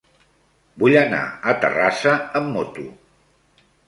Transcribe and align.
Vull 0.83 0.95
anar 1.01 1.19
a 1.51 1.53
Terrassa 1.65 2.13
amb 2.39 2.49
moto. 2.55 2.87